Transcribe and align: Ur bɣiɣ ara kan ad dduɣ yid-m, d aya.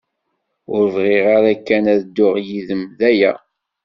Ur 0.73 0.83
bɣiɣ 0.95 1.25
ara 1.35 1.53
kan 1.67 1.85
ad 1.93 1.99
dduɣ 2.03 2.35
yid-m, 2.47 2.83
d 2.97 2.99
aya. 3.09 3.33